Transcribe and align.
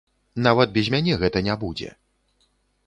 Нават 0.47 0.73
без 0.77 0.89
мяне 0.95 1.13
гэта 1.25 1.45
не 1.49 1.55
будзе. 1.67 1.89